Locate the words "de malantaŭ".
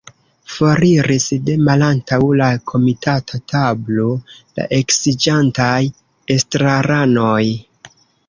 1.49-2.17